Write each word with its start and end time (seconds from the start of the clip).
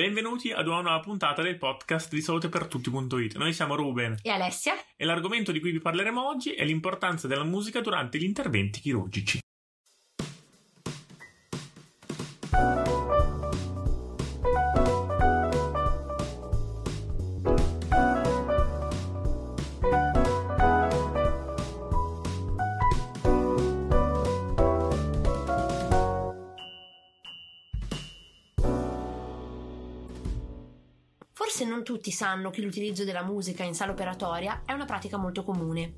Benvenuti 0.00 0.50
ad 0.50 0.66
una 0.66 0.80
nuova 0.80 1.00
puntata 1.00 1.42
del 1.42 1.58
podcast 1.58 2.10
di 2.10 2.22
salutepertutti.it. 2.22 3.36
Noi 3.36 3.52
siamo 3.52 3.74
Ruben 3.74 4.16
e 4.22 4.30
Alessia 4.30 4.72
e 4.96 5.04
l'argomento 5.04 5.52
di 5.52 5.60
cui 5.60 5.72
vi 5.72 5.78
parleremo 5.78 6.26
oggi 6.26 6.52
è 6.52 6.64
l'importanza 6.64 7.28
della 7.28 7.44
musica 7.44 7.82
durante 7.82 8.16
gli 8.16 8.24
interventi 8.24 8.80
chirurgici. 8.80 9.40
Forse 31.40 31.64
non 31.64 31.82
tutti 31.82 32.10
sanno 32.10 32.50
che 32.50 32.60
l'utilizzo 32.60 33.02
della 33.02 33.22
musica 33.22 33.64
in 33.64 33.72
sala 33.72 33.92
operatoria 33.92 34.60
è 34.66 34.74
una 34.74 34.84
pratica 34.84 35.16
molto 35.16 35.42
comune. 35.42 35.94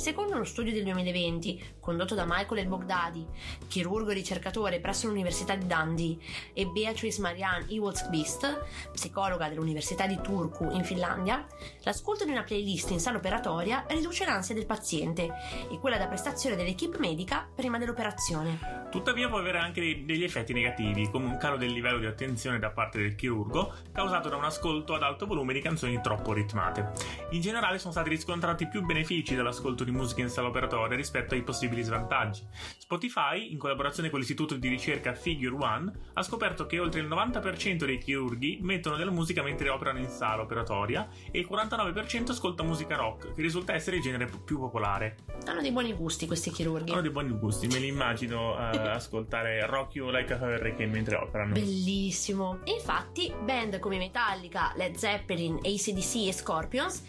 Secondo 0.00 0.34
uno 0.34 0.44
studio 0.44 0.72
del 0.72 0.84
2020, 0.84 1.74
condotto 1.78 2.14
da 2.14 2.24
Michael 2.26 2.62
El 2.62 2.68
Bogdadi, 2.68 3.22
chirurgo 3.68 4.08
e 4.08 4.14
ricercatore 4.14 4.80
presso 4.80 5.06
l'Università 5.08 5.54
di 5.54 5.66
Dundee, 5.66 6.16
e 6.54 6.64
Beatrice 6.64 7.20
Marianne 7.20 7.66
Ewaldskvist, 7.68 8.64
psicologa 8.92 9.50
dell'Università 9.50 10.06
di 10.06 10.18
Turku 10.22 10.70
in 10.74 10.84
Finlandia, 10.84 11.46
l'ascolto 11.82 12.24
di 12.24 12.30
una 12.30 12.44
playlist 12.44 12.92
in 12.92 12.98
sala 12.98 13.18
operatoria 13.18 13.84
riduce 13.90 14.24
l'ansia 14.24 14.54
del 14.54 14.64
paziente 14.64 15.28
e 15.70 15.78
quella 15.78 15.98
da 15.98 16.06
prestazione 16.06 16.56
dell'equipe 16.56 16.98
medica 16.98 17.46
prima 17.54 17.76
dell'operazione. 17.76 18.88
Tuttavia 18.90 19.28
può 19.28 19.36
avere 19.36 19.58
anche 19.58 20.02
degli 20.06 20.24
effetti 20.24 20.54
negativi, 20.54 21.10
come 21.10 21.26
un 21.26 21.36
calo 21.36 21.58
del 21.58 21.72
livello 21.72 21.98
di 21.98 22.06
attenzione 22.06 22.58
da 22.58 22.70
parte 22.70 22.98
del 22.98 23.14
chirurgo, 23.14 23.74
causato 23.92 24.30
da 24.30 24.36
un 24.36 24.44
ascolto 24.44 24.94
ad 24.94 25.02
alto 25.02 25.26
volume 25.26 25.52
di 25.52 25.60
canzoni 25.60 26.00
troppo 26.00 26.32
ritmate. 26.32 26.90
In 27.32 27.42
generale 27.42 27.78
sono 27.78 27.92
stati 27.92 28.08
riscontrati 28.08 28.66
più 28.66 28.82
benefici 28.82 29.34
dall'ascolto 29.34 29.84
di 29.90 29.96
musica 29.96 30.20
in 30.20 30.28
sala 30.28 30.48
operatoria 30.48 30.96
rispetto 30.96 31.34
ai 31.34 31.42
possibili 31.42 31.82
svantaggi. 31.82 32.46
Spotify, 32.78 33.50
in 33.52 33.58
collaborazione 33.58 34.10
con 34.10 34.18
l'istituto 34.18 34.56
di 34.56 34.68
ricerca 34.68 35.14
Figure 35.14 35.54
One, 35.54 35.92
ha 36.14 36.22
scoperto 36.22 36.66
che 36.66 36.78
oltre 36.78 37.00
il 37.00 37.08
90% 37.08 37.84
dei 37.84 37.98
chirurghi 37.98 38.58
mettono 38.62 38.96
della 38.96 39.10
musica 39.10 39.42
mentre 39.42 39.68
operano 39.68 39.98
in 39.98 40.08
sala 40.08 40.42
operatoria 40.42 41.08
e 41.30 41.40
il 41.40 41.48
49% 41.50 42.30
ascolta 42.30 42.62
musica 42.62 42.96
rock, 42.96 43.34
che 43.34 43.42
risulta 43.42 43.74
essere 43.74 43.96
il 43.96 44.02
genere 44.02 44.30
più 44.44 44.58
popolare. 44.58 45.16
Hanno 45.46 45.60
dei 45.60 45.72
buoni 45.72 45.92
gusti 45.92 46.26
questi 46.26 46.50
chirurghi. 46.50 46.92
Hanno 46.92 47.02
dei 47.02 47.10
buoni 47.10 47.30
gusti, 47.30 47.66
me 47.66 47.78
li 47.78 47.88
immagino 47.88 48.52
uh, 48.52 48.76
ascoltare 48.88 49.66
Rock 49.66 49.94
You 49.96 50.10
Like 50.10 50.32
a 50.32 50.36
Hurricane 50.36 50.86
mentre 50.86 51.16
operano. 51.16 51.52
Bellissimo. 51.52 52.60
E 52.64 52.72
infatti, 52.72 53.32
band 53.42 53.78
come 53.78 53.98
Metallica, 53.98 54.72
Led 54.76 54.94
Zeppelin, 54.96 55.56
ACDC 55.56 56.28
e 56.28 56.32
Scorpions 56.32 57.04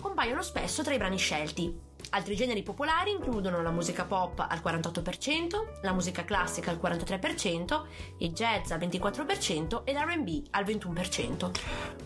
compaiono 0.00 0.42
spesso 0.42 0.82
tra 0.82 0.94
i 0.94 0.98
brani 0.98 1.18
scelti. 1.18 1.86
Altri 2.10 2.36
generi 2.36 2.62
popolari 2.62 3.10
includono 3.10 3.60
la 3.60 3.70
musica 3.70 4.04
pop 4.04 4.38
al 4.40 4.60
48%, 4.64 5.80
la 5.82 5.92
musica 5.92 6.24
classica 6.24 6.70
al 6.70 6.78
43%, 6.82 7.82
il 8.18 8.32
jazz 8.32 8.70
al 8.70 8.78
24% 8.78 9.84
e 9.84 9.92
l'RB 9.92 10.46
al 10.50 10.64
21%. 10.64 11.50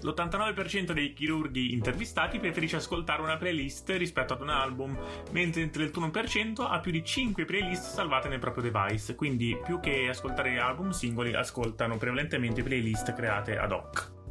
L'89% 0.00 0.92
dei 0.92 1.12
chirurghi 1.12 1.72
intervistati 1.72 2.40
preferisce 2.40 2.76
ascoltare 2.76 3.22
una 3.22 3.36
playlist 3.36 3.90
rispetto 3.90 4.32
ad 4.32 4.40
un 4.40 4.50
album, 4.50 4.98
mentre 5.30 5.62
il 5.62 5.70
31% 5.72 6.66
ha 6.68 6.80
più 6.80 6.90
di 6.90 7.04
5 7.04 7.44
playlist 7.44 7.92
salvate 7.92 8.28
nel 8.28 8.40
proprio 8.40 8.68
device, 8.68 9.14
quindi 9.14 9.56
più 9.62 9.78
che 9.78 10.08
ascoltare 10.08 10.58
album 10.58 10.90
singoli 10.90 11.34
ascoltano 11.34 11.96
prevalentemente 11.96 12.62
playlist 12.62 13.14
create 13.14 13.56
ad 13.56 13.70
hoc. 13.70 14.21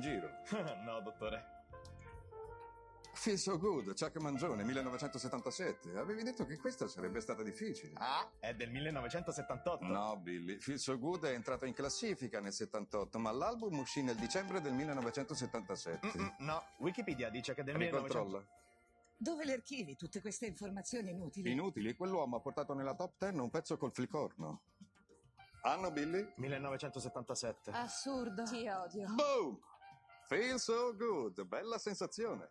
In 0.00 0.02
giro. 0.02 0.30
no, 0.84 1.00
dottore. 1.00 1.58
Feel 3.12 3.36
So 3.36 3.58
Good, 3.58 3.92
Chuck 3.94 4.16
Mangione, 4.18 4.64
1977. 4.64 5.98
Avevi 5.98 6.22
detto 6.22 6.46
che 6.46 6.56
questa 6.56 6.88
sarebbe 6.88 7.20
stata 7.20 7.42
difficile. 7.42 7.92
Ah, 7.96 8.30
è 8.38 8.54
del 8.54 8.70
1978. 8.70 9.84
No, 9.84 10.16
Billy. 10.16 10.58
Feel 10.58 10.78
So 10.78 10.98
Good 10.98 11.26
è 11.26 11.32
entrato 11.32 11.66
in 11.66 11.74
classifica 11.74 12.40
nel 12.40 12.52
78, 12.52 13.18
ma 13.18 13.30
l'album 13.30 13.78
uscì 13.78 14.02
nel 14.02 14.16
dicembre 14.16 14.62
del 14.62 14.72
1977. 14.72 16.12
Mm-mm, 16.16 16.34
no, 16.38 16.62
Wikipedia 16.78 17.28
dice 17.28 17.52
che 17.52 17.60
è 17.60 17.64
del 17.64 17.74
Ricontrolla. 17.74 18.38
1900. 18.38 18.58
Dove 19.18 19.44
le 19.44 19.52
archivi 19.52 19.96
tutte 19.96 20.22
queste 20.22 20.46
informazioni 20.46 21.10
inutili? 21.10 21.50
Inutili, 21.50 21.94
quell'uomo 21.94 22.36
ha 22.36 22.40
portato 22.40 22.72
nella 22.72 22.94
top 22.94 23.16
10 23.18 23.36
un 23.36 23.50
pezzo 23.50 23.76
col 23.76 23.92
flicorno. 23.92 24.62
Anno, 25.62 25.90
Billy? 25.90 26.26
1977. 26.36 27.70
Assurdo. 27.72 28.44
Ti 28.44 28.66
odio. 28.66 29.12
Boom! 29.12 29.60
Feel 30.30 30.60
So 30.60 30.94
Good, 30.96 31.44
bella 31.44 31.76
sensazione. 31.76 32.50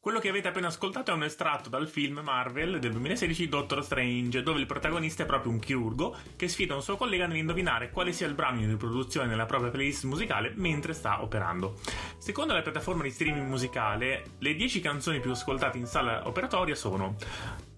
Quello 0.00 0.20
che 0.20 0.30
avete 0.30 0.48
appena 0.48 0.68
ascoltato 0.68 1.10
è 1.10 1.14
un 1.14 1.22
estratto 1.22 1.68
dal 1.68 1.86
film 1.86 2.20
Marvel 2.20 2.78
del 2.78 2.92
2016 2.92 3.46
Doctor 3.46 3.84
Strange, 3.84 4.42
dove 4.42 4.60
il 4.60 4.64
protagonista 4.64 5.22
è 5.22 5.26
proprio 5.26 5.52
un 5.52 5.58
chirurgo 5.58 6.16
che 6.34 6.48
sfida 6.48 6.74
un 6.74 6.80
suo 6.80 6.96
collega 6.96 7.26
nell'indovinare 7.26 7.90
quale 7.90 8.12
sia 8.12 8.26
il 8.26 8.32
brano 8.32 8.60
in 8.60 8.70
riproduzione 8.70 9.26
nella 9.26 9.44
propria 9.44 9.70
playlist 9.70 10.04
musicale 10.04 10.54
mentre 10.56 10.94
sta 10.94 11.20
operando. 11.20 11.78
Secondo 12.16 12.54
la 12.54 12.62
piattaforma 12.62 13.02
di 13.02 13.10
streaming 13.10 13.46
musicale, 13.46 14.36
le 14.38 14.54
10 14.54 14.80
canzoni 14.80 15.20
più 15.20 15.32
ascoltate 15.32 15.76
in 15.76 15.84
sala 15.84 16.26
operatoria 16.26 16.74
sono 16.74 17.16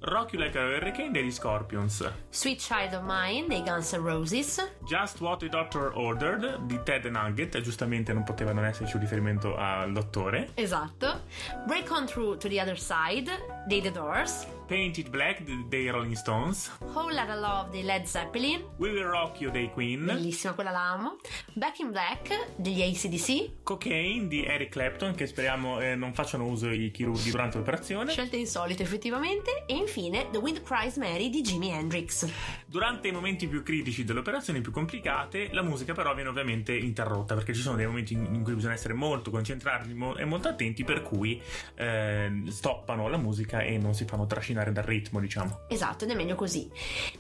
Rock 0.03 0.33
You 0.33 0.43
Like 0.43 0.57
a 0.57 0.63
Hurricane 0.63 1.11
degli 1.11 1.31
Scorpions, 1.31 2.11
Sweet 2.31 2.59
Child 2.59 2.95
of 2.95 3.03
Mine 3.05 3.47
dei 3.49 3.63
Guns 3.63 3.93
N' 3.93 4.03
Roses, 4.03 4.77
Just 4.87 5.21
What 5.21 5.41
the 5.41 5.49
Doctor 5.51 5.93
Ordered 5.95 6.61
di 6.65 6.81
Ted 6.83 7.05
Nugget, 7.05 7.61
giustamente 7.61 8.15
non 8.15 8.25
poteva 8.25 8.53
non 8.53 8.65
esserci 8.65 8.97
un 8.97 9.03
riferimento 9.03 9.57
al 9.57 9.93
dottore, 9.93 10.53
esatto, 10.55 11.25
Break 11.67 11.91
On 11.91 12.07
Through 12.07 12.39
to 12.39 12.49
the 12.49 12.59
Other 12.59 12.79
Side 12.79 13.31
dei 13.67 13.83
The 13.83 13.91
Doors, 13.91 14.47
Painted 14.67 15.11
Black 15.11 15.43
dei 15.69 15.91
Rolling 15.91 16.15
Stones, 16.15 16.71
Whole 16.95 17.13
Lotta 17.13 17.35
Love 17.35 17.71
dei 17.71 17.83
Led 17.83 18.05
Zeppelin, 18.05 18.65
We 18.79 18.91
Will 18.91 19.07
Rock 19.07 19.41
You 19.41 19.51
dei 19.51 19.71
Queen, 19.71 20.07
bellissima 20.07 20.55
quella 20.55 20.71
la 20.71 20.93
amo, 20.93 21.17
Back 21.53 21.79
in 21.81 21.91
Black 21.91 22.55
degli 22.57 22.81
ACDC, 22.81 23.63
Cocaine 23.63 24.29
di 24.29 24.45
Eric 24.45 24.71
Clapton, 24.71 25.15
che 25.15 25.27
speriamo 25.27 25.79
eh, 25.81 25.95
non 25.95 26.15
facciano 26.15 26.47
uso 26.47 26.71
i 26.71 26.91
chirurghi 26.91 27.31
durante 27.31 27.59
l'operazione. 27.59 28.13
scelte 28.13 28.37
insolite 28.37 28.83
effettivamente, 28.83 29.65
e 29.67 29.75
infine 29.75 29.89
The 29.93 30.39
Wind 30.39 30.63
Cries 30.63 30.97
Mary 30.99 31.31
di 31.31 31.41
Jimi 31.41 31.71
Hendrix. 31.71 32.29
Durante 32.65 33.09
i 33.09 33.11
momenti 33.11 33.49
più 33.49 33.65
critici 33.65 34.05
delle 34.05 34.21
operazioni 34.21 34.61
più 34.61 34.71
complicate, 34.71 35.49
la 35.51 35.63
musica 35.63 35.95
però 35.95 36.15
viene 36.15 36.29
ovviamente 36.29 36.73
interrotta 36.73 37.35
perché 37.35 37.53
ci 37.53 37.61
sono 37.61 37.75
dei 37.75 37.87
momenti 37.87 38.13
in 38.13 38.45
cui 38.45 38.55
bisogna 38.55 38.75
essere 38.75 38.95
molto 38.95 39.33
concentrati 39.33 39.91
e 39.91 40.25
molto 40.25 40.47
attenti, 40.47 40.85
per 40.85 41.03
cui 41.03 41.43
eh, 41.75 42.45
stoppano 42.51 43.09
la 43.09 43.17
musica 43.17 43.63
e 43.63 43.79
non 43.79 43.93
si 43.95 44.05
fanno 44.05 44.27
trascinare 44.27 44.71
dal 44.71 44.85
ritmo, 44.85 45.19
diciamo. 45.19 45.63
Esatto, 45.69 46.05
ed 46.05 46.11
è 46.11 46.15
meglio 46.15 46.37
così. 46.37 46.71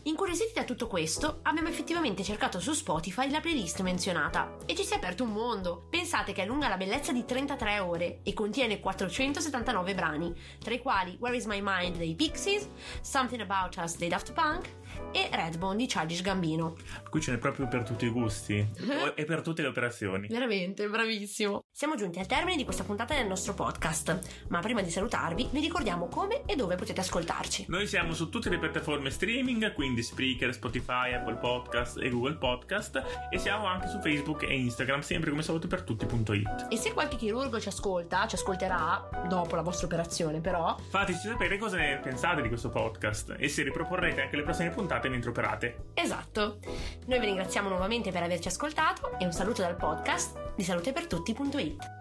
Incuriositi 0.04 0.52
da 0.54 0.62
tutto 0.62 0.86
questo, 0.86 1.40
abbiamo 1.42 1.68
effettivamente 1.68 2.22
cercato 2.22 2.60
su 2.60 2.72
Spotify 2.72 3.28
la 3.30 3.40
playlist 3.40 3.80
menzionata 3.80 4.58
e 4.64 4.76
ci 4.76 4.84
si 4.84 4.92
è 4.92 4.96
aperto 4.96 5.24
un 5.24 5.32
mondo. 5.32 5.88
Pensate 5.90 6.32
che 6.32 6.44
è 6.44 6.46
lunga 6.46 6.68
la 6.68 6.76
bellezza 6.76 7.10
di 7.10 7.24
33 7.24 7.80
ore 7.80 8.20
e 8.22 8.32
contiene 8.32 8.78
479 8.78 9.94
brani, 9.94 10.32
tra 10.60 10.72
i 10.72 10.78
quali 10.78 11.16
Where 11.18 11.36
Is 11.36 11.46
My 11.46 11.60
Mind 11.60 11.96
dei 11.96 12.14
Pixies, 12.14 12.59
Something 13.02 13.40
About 13.40 13.78
Us. 13.78 13.96
Dei 13.96 14.08
Daft 14.08 14.34
Punk 14.34 14.68
e 15.12 15.28
Redbone 15.32 15.76
di 15.76 15.86
Childish 15.86 16.22
Gambino. 16.22 16.76
Qui 17.08 17.20
ce 17.20 17.32
n'è 17.32 17.38
proprio 17.38 17.66
per 17.66 17.82
tutti 17.82 18.06
i 18.06 18.10
gusti 18.10 18.66
e 19.14 19.24
per 19.24 19.42
tutte 19.42 19.62
le 19.62 19.68
operazioni. 19.68 20.28
Veramente, 20.28 20.88
bravissimo. 20.88 21.64
Siamo 21.72 21.96
giunti 21.96 22.18
al 22.18 22.26
termine 22.26 22.56
di 22.56 22.64
questa 22.64 22.84
puntata 22.84 23.14
del 23.14 23.26
nostro 23.26 23.54
podcast, 23.54 24.46
ma 24.48 24.60
prima 24.60 24.82
di 24.82 24.90
salutarvi 24.90 25.48
vi 25.50 25.60
ricordiamo 25.60 26.06
come 26.08 26.42
e 26.46 26.56
dove 26.56 26.76
potete 26.76 27.00
ascoltarci. 27.00 27.66
Noi 27.68 27.86
siamo 27.86 28.12
su 28.12 28.28
tutte 28.28 28.50
le 28.50 28.58
piattaforme 28.58 29.10
streaming, 29.10 29.72
quindi 29.72 30.02
Spreaker, 30.02 30.52
Spotify, 30.52 31.12
Apple 31.14 31.36
Podcast 31.36 31.98
e 31.98 32.10
Google 32.10 32.34
Podcast 32.34 33.02
e 33.30 33.38
siamo 33.38 33.66
anche 33.66 33.88
su 33.88 33.98
Facebook 34.00 34.42
e 34.42 34.54
Instagram, 34.54 35.00
sempre 35.00 35.30
come 35.30 35.42
salutopertutti.it. 35.42 36.66
E 36.68 36.76
se 36.76 36.92
qualche 36.92 37.16
chirurgo 37.16 37.58
ci 37.60 37.68
ascolta, 37.68 38.26
ci 38.26 38.34
ascolterà 38.34 39.26
dopo 39.28 39.56
la 39.56 39.62
vostra 39.62 39.86
operazione, 39.86 40.40
però 40.40 40.76
Fateci 40.88 41.28
sapere 41.28 41.58
cosa 41.58 41.76
ne 41.76 42.00
pensate 42.02 42.42
di 42.42 42.48
questo 42.48 42.68
podcast 42.68 43.36
e 43.38 43.48
se 43.48 43.62
riproporrete 43.62 44.22
anche 44.22 44.36
le 44.36 44.42
prossime 44.42 44.70
puntate 44.70 44.79
mentre 45.08 45.30
operate. 45.30 45.90
Esatto. 45.94 46.58
Noi 47.06 47.18
vi 47.18 47.26
ringraziamo 47.26 47.68
nuovamente 47.68 48.10
per 48.10 48.22
averci 48.22 48.48
ascoltato 48.48 49.18
e 49.18 49.24
un 49.24 49.32
saluto 49.32 49.62
dal 49.62 49.76
podcast 49.76 50.54
di 50.54 50.62
salutepertutti.it. 50.62 51.99